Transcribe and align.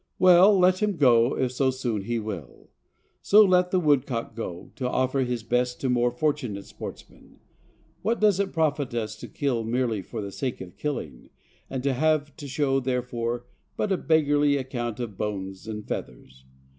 Well, 0.17 0.57
let 0.57 0.81
him 0.81 0.95
go, 0.97 1.37
if 1.37 1.51
so 1.51 1.69
soon 1.69 2.05
he 2.05 2.17
will. 2.17 2.71
So 3.21 3.45
let 3.45 3.69
the 3.69 3.79
woodcock 3.79 4.33
go, 4.35 4.71
to 4.77 4.89
offer 4.89 5.19
his 5.19 5.43
best 5.43 5.79
to 5.81 5.89
more 5.91 6.09
fortunate 6.09 6.65
sportsmen. 6.65 7.39
What 8.01 8.19
does 8.19 8.39
it 8.39 8.51
profit 8.51 8.95
us 8.95 9.15
to 9.17 9.27
kill 9.27 9.63
merely 9.63 10.01
for 10.01 10.19
the 10.19 10.31
sake 10.31 10.59
of 10.59 10.75
killing, 10.75 11.29
and 11.69 11.85
have 11.85 12.35
to 12.37 12.47
show 12.47 12.79
therefor 12.79 13.45
but 13.77 13.91
a 13.91 13.97
beggarly 13.97 14.57
account 14.57 14.99
of 14.99 15.19
bones 15.19 15.67
and 15.67 15.87
feathers? 15.87 16.45